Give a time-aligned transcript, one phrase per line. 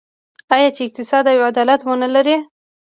[0.55, 2.37] آیا چې اقتصاد او عدالت ونلري؟